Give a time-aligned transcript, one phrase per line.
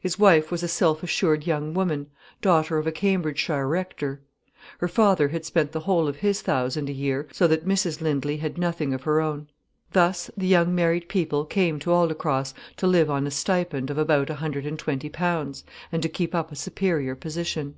[0.00, 2.08] His wife was a self assured young woman,
[2.42, 4.20] daughter of a Cambridgeshire rector.
[4.78, 8.38] Her father had spent the whole of his thousand a year, so that Mrs Lindley
[8.38, 9.46] had nothing of her own.
[9.92, 14.30] Thus the young married people came to Aldecross to live on a stipend of about
[14.30, 17.76] a hundred and twenty pounds, and to keep up a superior position.